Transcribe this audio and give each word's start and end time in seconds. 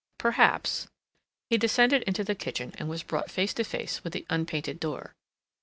Perhaps 0.17 0.87
he 1.51 1.59
descended 1.59 2.01
into 2.07 2.23
the 2.23 2.33
kitchen 2.33 2.73
and 2.79 2.89
was 2.89 3.03
brought 3.03 3.29
face 3.29 3.53
to 3.53 3.63
face 3.63 4.03
with 4.03 4.13
the 4.13 4.25
unpainted 4.31 4.79
door. 4.79 5.13